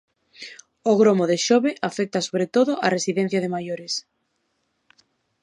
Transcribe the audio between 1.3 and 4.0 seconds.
de Xove afecta sobre todo á residencia de maiores.